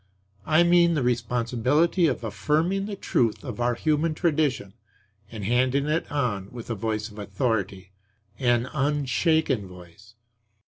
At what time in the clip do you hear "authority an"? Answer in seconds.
7.19-8.65